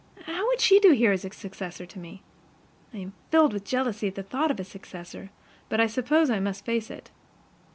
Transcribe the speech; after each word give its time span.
How 0.23 0.47
would 0.47 0.59
she 0.59 0.79
do 0.79 0.93
here 0.93 1.11
as 1.11 1.23
a 1.25 1.29
successor 1.31 1.85
to 1.85 1.99
me? 1.99 2.23
I 2.91 2.97
am 2.97 3.13
filled 3.29 3.53
with 3.53 3.63
jealousy 3.63 4.07
at 4.07 4.15
the 4.15 4.23
thought 4.23 4.49
of 4.49 4.59
a 4.59 4.63
successor, 4.63 5.29
but 5.69 5.79
I 5.79 5.85
suppose 5.85 6.31
I 6.31 6.39
must 6.39 6.65
face 6.65 6.89
it. 6.89 7.11